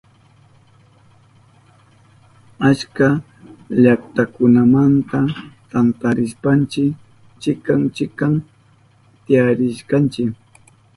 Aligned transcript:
Achka 2.69 3.07
llaktakunamanta 3.83 5.19
tantarishpanchi 5.71 6.83
chikan 7.41 7.81
chikan 7.97 8.33
tiyarishkanchi. 9.23 10.23